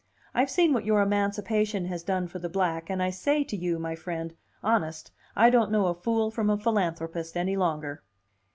I've 0.33 0.49
seen 0.49 0.73
what 0.73 0.83
your 0.83 0.99
emancipation 1.03 1.85
has 1.85 2.01
done 2.01 2.25
for 2.27 2.39
the 2.39 2.49
black, 2.49 2.89
and 2.89 3.03
I 3.03 3.11
say 3.11 3.43
to 3.43 3.55
you, 3.55 3.77
my 3.77 3.93
friend, 3.93 4.33
honest 4.63 5.11
I 5.35 5.51
don't 5.51 5.69
know 5.69 5.85
a 5.85 5.93
fool 5.93 6.31
from 6.31 6.49
a 6.49 6.57
philanthropist 6.57 7.37
any 7.37 7.55
longer." 7.55 8.01